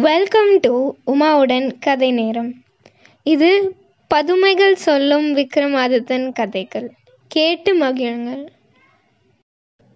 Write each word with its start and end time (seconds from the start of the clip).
Welcome 0.00 0.58
to 0.60 0.94
உமாவுடன் 1.06 1.78
கதை 1.78 2.12
நேரம். 2.12 2.54
இது 3.22 3.76
பதுமைகள் 4.08 4.74
சொல்லும் 4.74 5.36
விக்ரமாதித்தன் 5.36 6.32
கதைகள். 6.32 6.92
கேட்டு 7.28 7.80
மகிழுங்கள். 7.80 8.46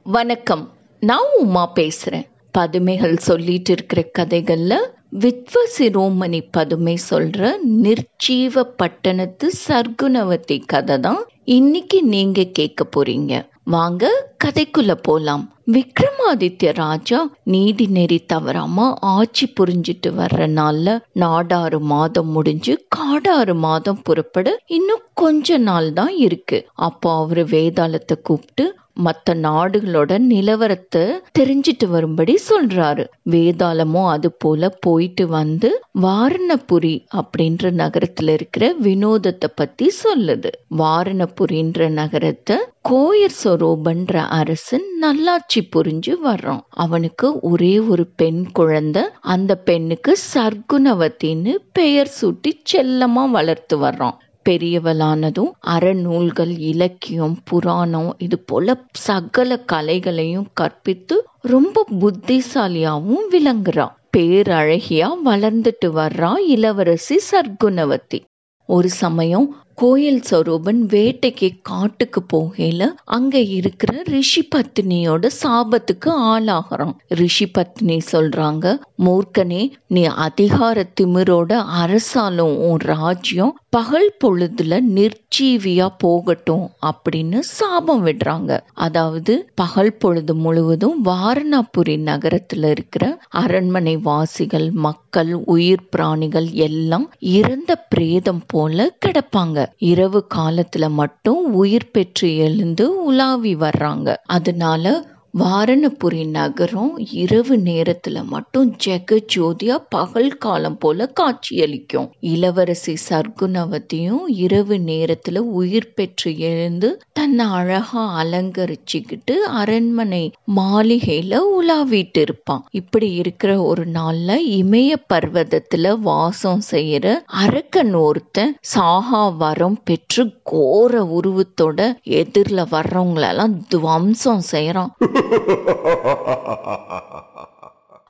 வணக்கம். 0.03 0.72
நான் 1.00 1.32
உமா 1.39 1.72
பேசுறேன். 1.75 2.25
பதுமைகள் 2.53 3.17
சொல்லிட்டு 3.17 3.72
இருக்கிற 3.72 4.11
கதைகள்ல 4.18 4.75
வித்வ 5.18 5.54
சிரோமணி 5.79 6.41
பதுமை 6.50 6.98
சொல்ற 7.11 7.55
நிர்ஜீவ 7.82 8.61
பட்டணத்து 8.77 9.52
சர்க்குணவதி 9.68 10.62
கதை 10.66 11.00
தான் 11.00 11.25
இன்னைக்கு 11.45 12.02
நீங்க 12.02 12.45
கேட்க 12.45 12.86
போறீங்க. 12.96 13.46
வாங்க 13.67 14.05
கதைக்குள்ள 14.45 14.93
போலாம். 15.03 15.45
விக்ரமாதித்ய 15.67 16.71
ராஜா 16.72 17.18
நீதி 17.45 17.86
நெறி 17.86 18.18
தவறாம 18.27 18.86
ஆட்சி 19.13 19.46
புரிஞ்சிட்டு 19.61 20.11
வர்ற 20.17 20.49
நாள்ல 20.59 20.96
நாடாறு 21.13 21.81
மாதம் 21.93 22.29
முடிஞ்சு 22.29 22.75
காடாறு 22.89 23.55
மாதம் 23.55 24.03
புறப்பட 24.03 24.57
இன்னும் 24.79 25.05
கொஞ்ச 25.14 25.58
நாள் 25.58 25.93
தான் 25.93 26.14
இருக்கு. 26.17 26.58
அப்போ 26.89 27.11
அவரு 27.17 27.45
வேதாளத்தை 27.45 28.17
கூப்பிட்டு 28.22 28.67
மற்ற 29.07 29.35
நாடுகளோட 29.35 30.19
நிலவரத்தை 30.25 31.05
தெரிஞ்சிட்டு 31.39 31.86
வரும்படி 31.89 32.34
சொல்றாரு. 32.50 33.05
வேதாளமும் 33.31 34.08
அது 34.08 34.28
போல 34.33 34.69
போயிட்டு 34.81 35.25
வந்து 35.28 35.70
வாரணபுரி 36.00 36.94
அப்படின்ற 37.17 37.72
நகரத்துல 37.83 38.33
இருக்கிற 38.33 38.64
வினோதத்தை 38.83 39.50
பத்தி 39.55 39.89
சொல்லுது. 40.05 40.53
வாரணபுரின்ற 40.78 41.89
நகரத்தை 42.00 42.58
கோயர் 42.88 43.36
சொரூபன்ற 43.44 44.16
அரசன் 44.16 44.84
நல்லாட்சி 44.98 45.69
புரிஞ்சு 45.77 46.12
வர்றான். 46.24 46.61
அவனுக்கு 46.69 47.38
ஒரே 47.41 47.78
ஒரு 47.78 48.06
பெண் 48.16 48.50
குழந்தை. 48.52 49.02
அந்த 49.20 49.56
பெண்ணுக்கு 49.56 50.18
சர்க்குணவத்தின்னு 50.34 51.54
பெயர் 51.72 52.12
சூட்டி 52.20 52.52
செல்லமா 52.72 53.30
வளர்த்து 53.30 53.78
வர்றான். 53.78 54.16
பெரியவளானதும் 54.48 55.50
அறநூல்கள் 55.66 56.58
இலக்கியம் 56.58 57.36
புராணம் 57.44 58.14
இது 58.18 58.38
போல 58.38 58.84
சகல 58.92 59.58
கலைகளையும் 59.72 60.46
கற்பித்து 60.52 61.24
ரொம்ப 61.41 61.86
புத்திசாலியாவும் 62.00 63.24
விளங்குறா. 63.30 63.88
பேரழகியா 64.16 65.10
வளர்ந்துட்டு 65.24 65.86
வர்றா 65.86 66.32
இளவரசி 66.46 67.20
சர்க்குணவதி 67.30 68.20
ஒரு 68.69 68.88
சமயம் 68.88 69.46
கோயில் 69.75 70.22
சொரூபன் 70.30 70.80
வேட்டைக்கு 70.94 71.48
காட்டுக்கு 71.62 72.22
போகையில 72.33 72.89
அங்க 73.05 73.39
இருக்கிற 73.39 74.03
ரிஷி 74.05 74.48
பத்னியோட 74.55 75.28
சாபத்துக்கு 75.42 76.11
ஆளாகிறான். 76.31 76.94
ரிஷி 77.08 77.50
பத்னி 77.58 77.98
சொல்றாங்க 78.12 78.78
மூர்க்கனே 79.05 79.70
நீ 79.89 80.05
அதிகார 80.05 80.86
திமிரோட 81.00 81.53
அரசாலும் 81.83 82.56
உன் 82.69 82.78
ராஜ்யம் 82.78 83.58
பகல் 83.70 84.16
பொழுதுல 84.25 84.78
நிர்ஜீவியா 84.97 85.86
போகட்டும் 85.98 86.70
அப்படின்னு 86.86 87.38
சாபம் 87.38 88.06
விடுறாங்க. 88.06 88.61
அதாவது 88.72 89.48
பகல் 89.55 89.97
பொழுது 89.97 90.34
முழுவதும் 90.34 91.05
வாரணாபுரி 91.05 91.97
நகரத்துல 92.11 92.70
இருக்கிற 92.70 93.05
அரண்மனை 93.28 93.97
வாசிகள் 93.97 94.70
மக்கள் 94.70 95.33
உயிர் 95.33 95.88
பிராணிகள் 95.88 96.50
எல்லாம் 96.50 97.11
இறந்த 97.19 97.77
பிரேதம் 97.88 98.42
போல 98.47 98.97
கிடப்பாங்க. 99.06 99.63
இரவு 99.78 100.26
காலத்துல 100.34 100.90
மட்டும் 100.90 101.52
உயிர் 101.52 101.90
பெற்று 101.90 102.36
எழுந்து 102.36 103.04
உலாவி 103.04 103.54
வர்றாங்க. 103.56 104.16
அதனால 104.26 105.04
வாரணபுரி 105.34 106.24
நகரம் 106.30 106.90
இரவு 107.12 107.54
நேரத்துல 107.58 108.18
மட்டும் 108.24 108.68
ஜெக 108.84 109.16
ஜோதியா 109.34 109.76
பகல் 109.88 110.36
காலம் 110.36 110.76
போல 110.78 111.06
காட்சியளிக்கும். 111.20 112.06
இளவரசி 112.26 112.94
சர்க்குணவதியும் 113.09 114.20
இரவு 114.36 114.76
நேரத்துல 114.86 115.38
உயிர் 115.54 115.88
பெற்று 115.94 116.31
எழுந்து 116.42 116.91
தன்னை 117.12 117.47
அழகா 117.47 118.04
அலங்கரிச்சுக்கிட்டு 118.22 119.36
அரண்மனை 119.54 120.22
மாளிகையில 120.56 121.41
உலாவிட்டு 121.56 122.20
இருப்பான் 122.20 122.64
இப்படி 122.72 123.12
இருக்கிற 123.14 123.62
ஒரு 123.62 123.86
நாள்ல 123.91 124.38
இமய 124.53 125.00
பர்வதத்துல 125.12 125.94
வாசம் 126.00 126.62
செய்யற 126.70 127.06
அரக்கன் 127.41 127.94
ஒருத்தன் 128.03 128.54
சாகா 128.75 129.25
வரம் 129.36 129.80
பெற்று 129.84 130.25
கோர 130.44 131.03
உருவத்தோட 131.19 131.80
எதிரில் 132.14 132.70
வர்றவங்களெல்லாம் 132.70 133.56
துவம்சம் 133.69 134.47
செய்யறான். 134.53 134.92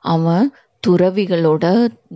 அவன் 0.05 0.47
துறவிகளோட 0.83 1.65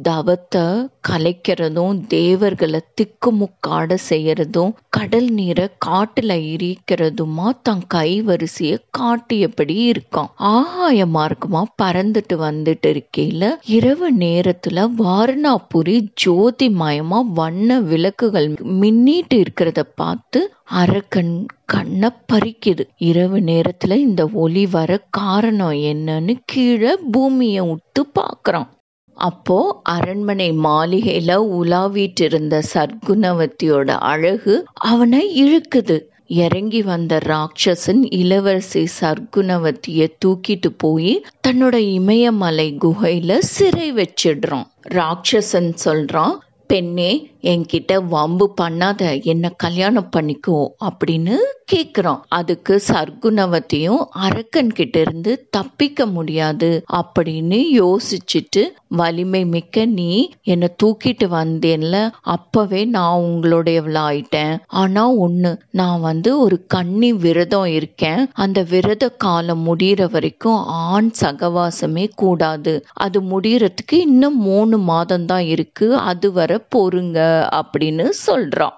தவத்தை 0.02 0.64
கலைக்கிறதும் 1.10 2.06
தேவர்களை 2.08 2.82
திக்குமுக்காட 2.98 3.96
செய்யறதும் 4.10 4.74
கடல் 4.90 5.30
நீரை 5.30 5.70
காட்டுல 5.86 6.36
எரிக்கிறதுமா 6.52 7.50
தன் 7.64 7.84
கை 7.88 8.22
வரிசைய 8.22 8.78
காட்டியபடி 8.98 9.92
இருக்கான். 9.92 10.30
ஆகாய 10.52 11.06
மார்க்கமா 11.06 11.64
பறந்துட்டு 11.84 12.38
வந்துட்டு 12.40 12.90
இருக்கையில 12.90 13.44
இரவு 13.68 14.14
நேரத்துல 14.16 14.86
வாரணாபுரி 14.98 15.98
ஜோதிமயமா 16.26 17.22
வண்ண 17.34 17.80
விளக்குகள் 17.82 18.50
மின்னிட்டு 18.82 19.38
இருக்கிறத 19.38 19.84
பார்த்து 19.96 20.42
அரக்கன் 20.70 21.46
கண்ணை 21.66 22.10
பறிக்குது. 22.34 22.84
இரவு 22.98 23.40
நேரத்துல 23.40 23.96
இந்த 23.96 24.30
ஒளி 24.34 24.66
வர 24.66 24.98
காரணம் 25.10 25.72
என்னன்னு 25.72 26.36
கீழே 26.46 26.96
பூமியை 27.12 27.68
விட்டு 27.68 28.08
பார்க்குறான். 28.20 28.68
அப்போ 29.14 29.80
அரண்மனை 29.84 30.52
மாளிகையில 30.52 31.32
உலாவிட்டு 31.58 32.22
இருந்த 32.22 32.62
சர்க்குணவத்தியோட 32.74 33.90
அழகு 33.90 34.66
அவனை 34.74 35.24
இழுக்குது. 35.44 35.98
இறங்கி 36.28 36.82
வந்த 36.82 37.20
ராட்சசன் 37.26 38.02
இளவரசி 38.10 38.88
சர்க்குணவத்திய 39.02 40.08
தூக்கிட்டு 40.26 40.70
போய் 40.78 41.26
தன்னோட 41.48 41.74
இமயமலை 41.74 42.78
குகையில 42.82 43.38
சிறை 43.38 43.94
வச்சிடுறான். 43.94 44.68
ராட்சசன் 44.90 45.74
சொல்றான் 45.86 46.36
பெண்ணே 46.68 47.12
என்கிட்ட 47.44 47.92
வம்பு 48.10 48.48
பண்ணாத 48.62 49.02
என்ன 49.24 49.54
கல்யாணம் 49.58 50.12
பண்ணிக்கோ 50.18 50.60
அப்படின்னு 50.88 51.36
கேட்குறோம் 51.72 52.22
அதுக்கு 52.30 52.74
சர்க்குணவத்தையும் 52.88 54.04
அரக்கன் 54.20 54.72
கிட்ட 54.72 54.96
இருந்து 55.00 55.32
தப்பிக்க 55.50 56.06
முடியாது 56.08 56.72
அப்படின்னு 56.98 57.60
யோசிச்சுட்டு 57.76 58.64
வலிமை 58.96 59.44
மிக்க 59.46 59.86
நீ 59.94 60.10
என்னை 60.44 60.70
தூக்கிட்டு 60.84 61.26
வந்தேன்ல 61.32 61.98
அப்பவே 62.36 62.82
நான் 62.86 63.24
உங்களுடையவளாயிட்டேன் 63.24 64.56
ஆனா 64.80 65.04
ஒண்ணு 65.20 65.52
நான் 65.72 66.02
வந்து 66.02 66.40
ஒரு 66.40 66.58
கன்னி 66.68 67.12
விரதம் 67.14 67.70
இருக்கேன். 67.70 68.22
அந்த 68.34 68.60
விரத 68.64 69.10
காலம் 69.18 69.64
முடிகிற 69.68 70.08
வரைக்கும் 70.12 70.60
ஆண் 70.88 71.12
சகவாசமே 71.22 72.06
கூடாது. 72.16 72.74
அது 72.98 73.20
முடிகிறதுக்கு 73.22 73.98
இன்னும் 74.00 74.38
மூணு 74.42 74.78
மாதம் 74.90 75.26
தான் 75.26 75.46
இருக்கு. 75.46 75.88
அதுவரை 76.04 76.60
பொறுங்க. 76.70 77.20
அப்படின்னு 77.54 78.10
சொல்றான். 78.28 78.78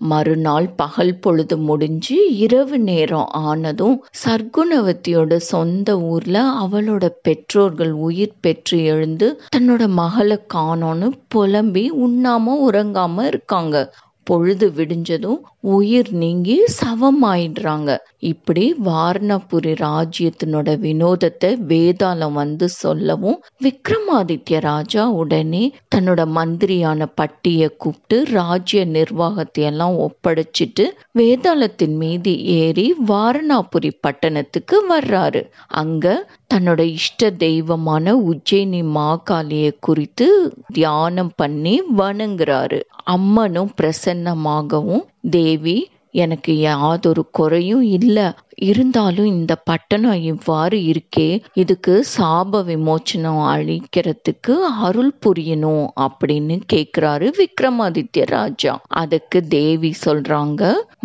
மறுநாள் 0.00 0.68
பகல் 0.68 1.18
பொழுது 1.18 1.56
முடிஞ்சு 1.58 2.36
இரவு 2.36 2.78
நேரம் 2.78 3.28
ஆனதும் 3.30 4.04
சர்க்குணவத்தியோட 4.24 5.36
சொந்த 5.36 6.00
ஊர்ல 6.00 6.36
அவளோட 6.62 7.08
பெற்றோர்கள் 7.22 7.92
உயிர் 7.92 8.40
பெற்று 8.40 8.84
எழுந்து 8.84 9.40
தன்னோட 9.56 9.88
மகளை 9.88 10.38
காணோன்னு 10.54 11.10
புலம்பி 11.28 11.90
உண்ணாம 11.90 12.56
உறங்காம 12.70 13.26
இருக்காங்க. 13.26 13.94
பொழுது 14.24 14.66
விடிஞ்சதும் 14.76 15.40
உயிர் 15.74 16.10
நீங்கி 16.12 16.56
சவமாயிடுறாங்க. 16.78 17.90
இப்படி 18.30 18.64
வாரணபுரி 18.84 19.72
ராஜ்யத்தினோட 19.80 20.68
வினோதத்தை 20.84 21.50
வேதாளம் 21.70 22.32
வந்து 22.32 22.66
சொல்லவும் 22.82 23.38
விக்ரமாதித்ய 23.64 24.60
ராஜா 24.60 25.04
உடனே 25.20 25.64
தன்னோட 25.94 26.20
மந்திரியான 26.38 27.06
பட்டிய 27.14 27.68
கூப்பிட்டு 27.76 28.18
ராஜ்ய 28.30 28.84
நிர்வாகத்தை 28.96 29.64
எல்லாம் 29.64 29.96
ஒப்படைச்சிட்டு 29.98 30.86
வேதாளத்தின் 31.18 31.96
மீது 31.96 32.32
ஏறி 32.58 32.86
வாரணாபுரி 33.08 33.92
பட்டணத்துக்கு 34.00 34.78
வர்றாரு. 34.90 35.42
அங்க 35.82 36.06
தன்னோட 36.54 36.80
இஷ்ட 36.98 37.30
தெய்வமான 37.30 38.14
உஜ்ஜயினி 38.30 38.80
மாகாளியை 38.96 39.70
குறித்து 39.80 40.26
தியானம் 40.72 41.32
பண்ணி 41.36 41.74
வணங்குறாரு. 41.96 42.80
அம்மனும் 43.04 43.70
பிரசன்னமாகவும் 44.12 45.04
தேவி 45.30 45.78
எனக்கு 46.22 46.52
யாதொரு 46.60 47.22
குறையும் 47.30 47.84
இல்லை. 47.98 48.24
இருந்தாலும் 48.62 49.28
இந்த 49.34 49.52
பட்டணம் 49.68 50.18
இவ்வாறு 50.22 50.78
இருக்கே 50.90 51.28
இதுக்கு 51.52 51.94
சாப 52.16 52.60
விமோச்சனம் 52.68 53.40
அளிக்கிறதுக்கு 53.52 54.54
அருள் 54.86 55.12
புரியணும் 55.24 55.86
அப்படின்னு 56.06 56.56
கேக்குறாரு 56.72 57.28
விக்ரமாதித்ய 57.38 58.26
ராஜா. 58.34 58.74
அதுக்கு 59.02 59.40
தேவி 59.56 59.92
சொல்றாங்க 60.04 60.62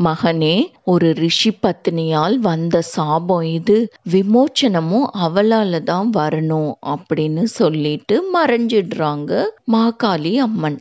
மகனே 0.08 0.56
ஒரு 0.86 1.10
ரிஷி 1.22 1.54
பத்னியால் 1.64 2.38
வந்த 2.50 2.82
சாபம் 2.96 3.48
இது. 3.52 3.78
விமோச்சனமும் 4.12 5.08
அவளால 5.28 5.82
தான் 5.84 6.12
வரணும் 6.18 6.72
அப்படின்னு 6.96 7.46
சொல்லிட்டு 7.60 8.18
மறைஞ்சிடுறாங்க 8.36 9.32
மாகாளி 9.72 10.36
அம்மன். 10.48 10.80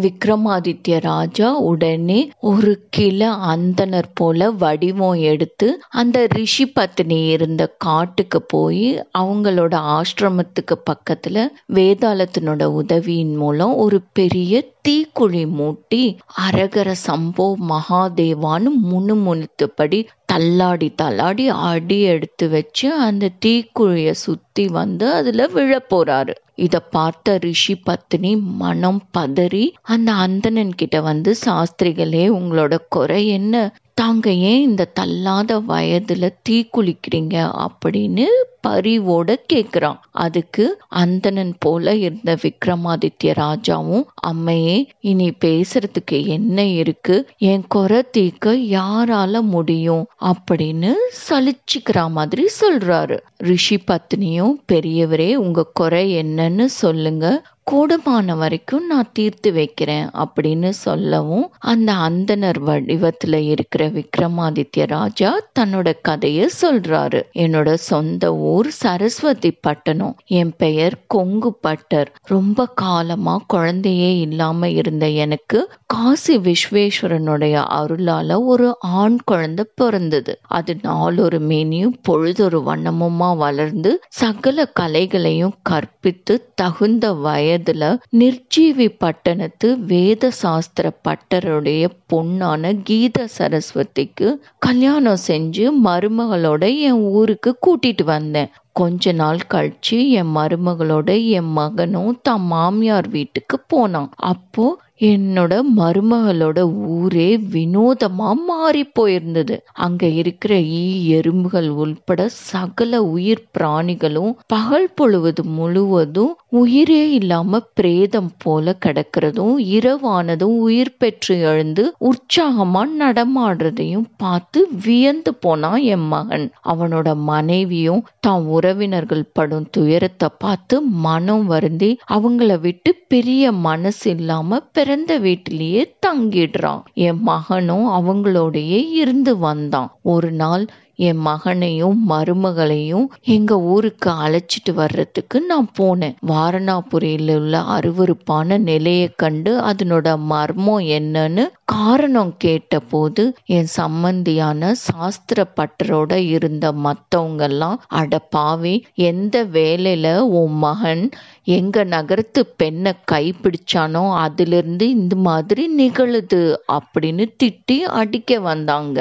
விக்ரமாதித்ய 0.00 0.98
ராஜா 1.02 1.48
உடனே 1.64 2.18
ஒரு 2.50 2.72
கிள 2.96 3.20
அந்தனர் 3.52 4.10
போல 4.14 4.50
வடிவம் 4.58 5.20
எடுத்து 5.30 5.68
அந்த 5.92 6.26
ரிஷி 6.30 6.66
பத்னி 6.74 7.20
இருந்த 7.28 7.62
காட்டுக்கு 7.78 8.40
போய் 8.46 8.84
அவங்களோட 9.18 9.74
ஆசிரமத்துக்கு 9.94 10.76
பக்கத்துல 10.90 11.46
வேதாளத்தினோட 11.74 12.62
உதவியின் 12.74 13.36
மூலம் 13.36 13.74
ஒரு 13.76 14.00
பெரிய 14.12 14.54
தீக்குழி 14.88 15.44
மூட்டி 15.56 16.02
அரகர 16.42 16.90
சம்போ 17.06 17.46
மகாதேவான்னு 17.68 18.70
முணுமுணுத்தபடி 18.84 20.00
தள்ளாடி 20.26 20.88
தள்ளாடி 20.94 21.46
அடி 21.64 22.00
எடுத்து 22.10 22.48
வச்சு 22.48 22.88
அந்த 23.00 23.32
தீக்குழிய 23.46 24.10
சுத்தி 24.22 24.66
வந்து 24.70 25.06
அதுல 25.12 25.48
விழப்போறாரு. 25.54 26.34
இத 26.60 26.76
பார்த்த 26.90 27.36
ரிஷி 27.44 27.74
பத்னி 27.86 28.30
மனம் 28.60 29.00
பதறி 29.14 29.62
அந்த 29.90 30.10
அந்தணன் 30.24 30.74
கிட்ட 30.74 30.96
வந்து 31.02 31.30
சாஸ்திரிகளே 31.42 32.24
உங்களோட 32.38 32.74
குறை 32.88 33.22
என்ன? 33.30 33.54
தாங்க 33.94 34.26
ஏன் 34.48 34.62
இந்த 34.62 34.90
தள்ளாத 34.96 35.58
வயதுல 35.68 36.28
தீக்குளிக்கிறீங்க 36.46 37.36
அப்படின்னு 37.64 38.26
பரிவோட 38.68 39.34
கேக்குறான் 39.52 39.98
அதுக்கு 40.10 40.78
அந்தணன் 40.88 41.54
போல 41.58 41.94
இருந்த 41.94 42.38
விக்ரமாதித்ய 42.42 43.24
ராஜாவும் 43.24 44.04
அம்மையே 44.26 44.86
இனி 45.00 45.30
பேசுறதுக்கு 45.44 46.26
என்ன 46.26 46.64
இருக்கு? 46.64 47.16
என் 47.38 47.64
குறை 47.68 48.02
தீக்க 48.16 48.46
யாரால 48.76 49.40
முடியும்? 49.40 50.06
அப்படின்னு 50.24 50.92
சலிச்சுக்கிற 51.28 52.10
மாதிரி 52.10 52.46
சொல்றாரு. 52.60 53.18
ரிஷி 53.36 53.76
பத்னியும் 53.76 54.54
பெரியவரே 54.72 55.34
உங்க 55.34 55.66
குறை 55.74 56.12
என்னன்னு 56.12 56.64
சொல்லுங்க. 56.64 57.26
கூடமான 57.70 58.36
வரைக்கும் 58.36 58.86
நான் 58.86 59.10
தீர்த்து 59.12 59.52
வைக்கிறேன் 59.52 60.10
அப்படின்னு 60.14 60.68
சொல்லவும் 60.68 61.52
அந்த 61.58 61.92
அந்தனர் 61.92 62.58
வடிவத்துல 62.66 63.32
இருக்கிற 63.32 63.88
விக்ரமாதித்ய 63.88 64.86
ராஜா 64.86 65.40
தன்னோட 65.58 65.92
கதைய 66.08 66.48
சொல்றாரு. 66.62 67.22
என்னோட 67.34 67.74
சொந்த 67.74 68.34
ஊர் 68.50 68.70
சரஸ்வதி 68.78 69.50
பட்டணம். 69.60 70.14
என் 70.38 70.52
பெயர் 70.56 70.94
கொங்கு 71.06 71.50
பட்டர். 71.60 72.10
ரொம்ப 72.26 72.66
காலமா 72.82 73.34
குழந்தையே 73.46 74.10
இல்லாம 74.18 74.68
இருந்த 74.80 75.06
எனக்கு 75.24 75.58
காசி 75.86 76.36
விஸ்வேஸ்வரனுடைய 76.38 77.56
அருளால 77.78 78.38
ஒரு 78.44 78.68
ஆண் 78.98 79.18
குழந்தை 79.24 79.64
பிறந்தது. 79.74 80.32
அது 80.50 80.74
நாளொரு 80.82 81.40
மேனியும் 81.48 81.96
பொழுதொரு 82.02 82.60
வண்ணமுமா 82.66 83.30
வளர்ந்து 83.36 83.90
சகல 84.20 84.66
கலைகளையும் 84.80 85.56
கற்பித்து 85.62 86.34
தகுந்த 86.54 87.06
வயதுல 87.26 87.84
நிர்ஜீவி 88.18 88.88
பட்டணத்து 88.98 89.68
வேத 89.86 90.30
சாஸ்திர 90.42 90.86
பட்டருடைய 91.08 91.82
பொண்ணான 92.12 92.72
கீத 92.84 93.26
சரஸ்வதிக்கு 93.38 94.28
கல்யாணம் 94.58 95.22
செஞ்சு 95.26 95.66
மருமகளோட 95.84 96.64
என் 96.82 97.02
ஊருக்கு 97.12 97.50
கூட்டிட்டு 97.66 98.04
வந்தேன். 98.04 98.39
கொஞ்ச 98.72 99.12
நாள் 99.12 99.40
கழிச்சு 99.48 99.96
என் 100.10 100.32
மருமகளோட 100.36 101.10
என் 101.30 101.50
மகனும் 101.52 102.12
தம் 102.22 102.46
மாமியார் 102.52 103.08
வீட்டுக்கு 103.08 103.56
போனான். 103.66 104.10
அப்போ 104.24 104.66
என்னோட 105.00 105.52
மருமகளோட 105.76 106.58
ஊரே 106.94 107.28
வினோதமா 107.52 108.30
மாறி 108.40 108.82
போயிருந்தது. 108.98 109.54
அங்க 109.78 110.02
இருக்கிற 110.20 110.52
ஈ 110.76 110.82
எறும்புகள் 111.10 111.68
உள்பட 111.76 112.18
சகல 112.42 112.92
உயிர் 113.12 113.44
பிராணிகளும் 113.54 114.32
பகல் 114.46 114.88
பொழுவது 114.94 115.44
முழுவதும் 115.56 116.32
உயிரே 116.60 117.02
இல்லாம 117.10 117.60
பிரேதம் 117.74 118.30
போல 118.38 118.76
கிடக்கிறதும் 118.86 119.54
இரவானதும் 119.70 120.56
உயிர் 120.60 120.96
பெற்று 120.96 121.36
எழுந்து 121.44 121.84
உற்சாகமா 122.10 122.82
நடமாடுறதையும் 122.98 124.06
பார்த்து 124.16 124.60
வியந்து 124.84 125.34
போனான் 125.38 125.80
என் 125.88 126.06
மகன். 126.08 126.46
அவனோட 126.72 127.08
மனைவியும் 127.30 128.04
தான் 128.20 128.44
உறவினர்கள் 128.50 129.24
படும் 129.32 129.68
துயரத்தை 129.70 130.30
பார்த்து 130.38 130.76
மனம் 131.00 131.46
வருந்தி 131.46 131.90
அவங்கள 132.10 132.52
விட்டு 132.60 132.90
பெரிய 133.08 133.36
மனசு 133.62 134.06
இல்லாம 134.10 134.60
பிறந்த 134.90 135.18
வீட்டிலேயே 135.18 135.94
தங்கிடுறான். 136.06 136.82
என் 136.94 137.22
மகனும் 137.22 137.86
அவங்களோடையே 137.86 138.90
இருந்து 138.90 139.38
வந்தான். 139.38 139.96
ஒரு 140.02 140.30
நாள் 140.32 140.66
என் 141.00 141.20
மகனையும் 141.22 141.98
மருமகளையும் 142.08 143.04
எங்க 143.28 143.60
ஊருக்கு 143.66 144.10
அழைச்சிட்டு 144.22 144.72
வர்றதுக்கு 144.74 145.40
நான் 145.42 145.68
போனேன். 145.78 146.16
வாரணாபுரியில 146.28 147.36
உள்ள 147.36 147.58
அருவருப்பான 147.76 148.58
நிலையை 148.62 149.08
கண்டு 149.16 149.52
அதனோட 149.62 150.06
மர்மம் 150.26 150.84
என்னன்னு 150.96 151.44
காரணம் 151.72 152.32
கேட்டபோது 152.44 153.24
என் 153.50 153.70
சம்மந்தியான 153.76 154.48
சாஸ்திர 154.82 155.44
பட்டரோட 155.56 156.12
இருந்த 156.28 156.72
மத்தவங்க 156.80 157.42
எல்லாம் 157.42 157.78
அட 157.94 158.18
பாவி 158.30 158.74
எந்த 159.10 159.44
வேலையில 159.52 160.06
உன் 160.34 160.56
மகன் 160.58 161.04
எங்க 161.52 161.84
நகரத்து 161.86 162.46
பெண்ணை 162.56 162.92
கைப்பிடிச்சானோ 163.12 164.04
அதிலிருந்து 164.18 164.88
இந்த 164.90 165.14
மாதிரி 165.22 165.64
நிகழுது? 165.74 166.42
அப்படின்னு 166.72 167.26
திட்டி 167.42 167.78
அடிக்க 168.00 168.38
வந்தாங்க. 168.40 168.98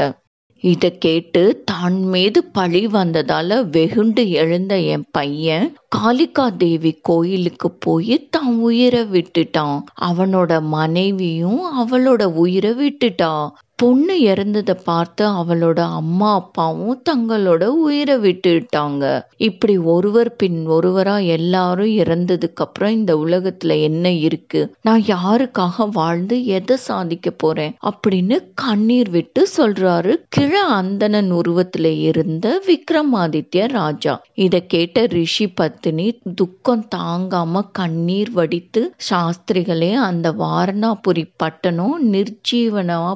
இத 0.64 0.90
கேட்டு 0.90 1.42
தான் 1.66 1.98
மீது 2.04 2.40
பழி 2.44 2.82
வந்ததால 2.88 3.60
வெகுண்டு 3.70 4.24
எழுந்த 4.30 4.74
என் 4.94 5.06
பையன் 5.12 5.68
காளிகா 5.96 6.46
தேவி 6.58 6.92
கோயிலுக்கு 7.02 7.70
போய் 7.72 8.28
தான் 8.30 8.58
உயிரை 8.60 9.04
விட்டுட்டான். 9.12 9.78
அவனோட 10.02 10.62
மனைவியும் 10.62 11.62
அவளோட 11.80 12.24
உயிரை 12.36 12.72
விட்டுட்டா. 12.74 13.32
பொண்ணு 13.80 14.22
இறந்ததை 14.22 14.76
பார்த்து 14.84 15.24
அவளோட 15.32 15.80
அம்மா 15.92 16.34
அப்பாவும் 16.34 17.02
தங்களோட 17.10 17.64
உயிரை 17.80 18.16
விட்டுட்டாங்க 18.18 19.04
இப்படி 19.38 19.78
ஒருவர் 19.88 20.36
பின் 20.36 20.68
ஒருவரா 20.68 21.26
எல்லாரும் 21.28 21.94
இறந்ததுக்கு 21.98 22.56
அப்புறம் 22.56 22.92
இந்த 22.92 23.16
உலகத்துல 23.18 23.82
என்ன 23.82 24.12
இருக்கு? 24.20 24.62
நான் 24.82 25.04
யாருக்காக 25.08 25.88
வாழ்ந்து 25.92 26.46
எதை 26.50 26.78
சாதிக்க 26.80 27.32
போறேன்? 27.38 27.74
அப்படின்னு 27.84 28.38
கண்ணீர் 28.56 29.10
விட்டு 29.10 29.48
சொல்றாரு 29.58 30.16
கிழ 30.30 30.52
அந்தனன் 30.72 31.32
உருவத்துல 31.40 31.86
இருந்த 32.02 32.46
விக்ரமாதித்ய 32.68 33.68
ராஜா. 33.70 34.16
இத 34.40 34.60
கேட்ட 34.68 35.06
ரிஷி 35.16 35.48
பத்தினி 35.54 36.08
துக்கம் 36.36 36.86
தாங்காம 36.96 37.64
கண்ணீர் 37.72 38.32
வடித்து 38.32 38.84
சாஸ்திரிகளே 39.10 39.94
அந்த 40.02 40.28
வாரணாபுரி 40.40 41.26
பட்டணம் 41.38 41.98
நிர்ஜீவனமா 42.14 43.16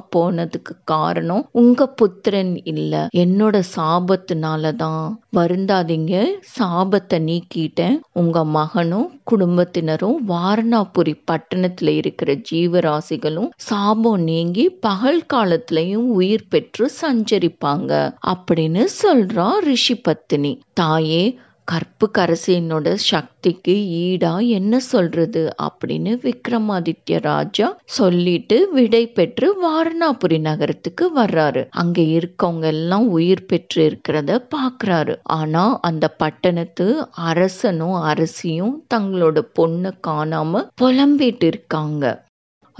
போனதுக்கு 0.54 0.74
காரணம் 0.84 1.48
உங்க 1.52 1.86
புத்திரன் 1.86 2.60
இல்ல. 2.64 3.08
என்னோட 3.16 3.56
சாபத்தினால 3.76 4.74
தான் 4.74 5.04
வருந்தாதீங்க. 5.36 6.14
சாபத்தை 6.58 7.18
நீக்கிட்டேன். 7.28 7.96
உங்க 8.12 8.44
மகனும் 8.44 9.08
குடும்பத்தினரும் 9.24 10.18
வாரணாபுரி 10.28 11.14
பட்டணத்துல 11.30 11.88
இருக்கிற 11.94 12.36
ஜீவராசிகளும் 12.50 13.50
சாபம் 13.56 14.22
நீங்கி 14.22 14.68
பகல் 14.80 15.22
காலத்திலையும் 15.34 16.10
உயிர் 16.18 16.48
பெற்று 16.48 16.90
சஞ்சரிப்பாங்க. 17.02 17.92
அப்படின்னு 18.26 18.84
சொல்றா 19.02 19.48
ரிஷி 19.62 19.96
பத்தினி. 19.96 20.52
தாயே 20.74 21.24
கற்பு 21.64 22.10
கரசியனோட 22.18 22.94
சக்திக்கு 22.94 23.74
ஈடா 23.98 24.46
என்ன 24.48 24.78
சொல்றது 24.78 25.54
அப்படின்னு 25.62 26.12
விக்ரமாதித்ய 26.22 27.20
ராஜா 27.20 27.76
சொல்லிட்டு 27.84 28.70
விடை 28.72 29.06
பெற்று 29.08 29.46
வாரணாபுரி 29.62 30.40
நகரத்துக்கு 30.40 31.10
வர்றாரு. 31.16 31.66
அங்க 31.70 32.00
இருக்கவங்க 32.02 32.62
எல்லாம் 32.62 33.08
உயிர் 33.08 33.46
பெற்று 33.46 33.88
இருக்கிறத 33.88 34.38
பாக்குறாரு. 34.54 35.16
ஆனா 35.22 35.78
அந்த 35.80 36.08
பட்டணத்து 36.08 36.86
அரசனும் 37.12 37.94
அரசியும் 37.94 38.86
தங்களோட 38.94 39.38
பொண்ணு 39.52 39.92
காணாம 40.06 40.68
புலம்பிட்டு 40.82 41.44
இருக்காங்க. 41.44 42.23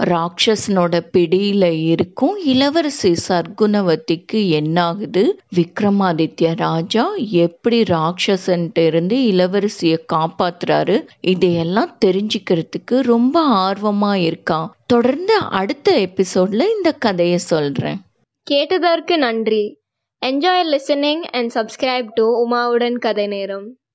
ராட்சசனோட 0.03 0.99
பிடியில 1.17 1.81
இருக்கும் 1.81 2.43
இளவரசி 2.43 3.15
சர்க்குணவதிக்கு 3.27 4.33
என்னாகுது? 4.33 5.29
விக்ரமாதித்ய 5.55 6.55
ராஜா 6.55 7.15
எப்படி 7.15 7.81
ராட்சசன்ட்டு 7.81 8.85
இருந்து 8.85 9.15
இளவரசிய 9.15 9.99
காப்பாத்துறாரு? 10.13 11.05
இதையெல்லாம் 11.21 11.97
தெரிஞ்சுக்கிறதுக்கு 12.05 13.01
ரொம்ப 13.01 13.49
ஆர்வமா 13.49 14.13
இருக்கான். 14.25 14.69
தொடர்ந்து 14.87 15.37
அடுத்த 15.37 16.07
எபிசோட்ல 16.07 16.63
இந்த 16.75 16.91
கதையை 16.91 17.37
சொல்றேன். 17.37 18.01
கேட்டதற்கு 18.43 19.17
நன்றி. 19.17 19.79
Enjoy 20.25 20.77
listening 20.77 21.21
and 21.21 21.51
subscribe 21.55 22.07
to 22.13 22.49
உமாவுடன் 22.49 22.97
கதை 22.97 23.27
நேரம். 23.27 23.75